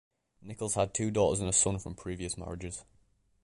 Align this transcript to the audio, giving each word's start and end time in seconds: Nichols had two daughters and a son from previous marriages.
Nichols 0.41 0.73
had 0.73 0.95
two 0.95 1.11
daughters 1.11 1.41
and 1.41 1.47
a 1.49 1.53
son 1.53 1.77
from 1.77 1.93
previous 1.93 2.35
marriages. 2.35 2.83